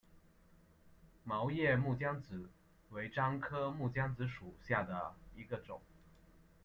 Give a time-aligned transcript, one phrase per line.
[1.23, 2.49] 毛叶木姜子
[2.89, 5.79] 为樟科木姜子属下的一个种。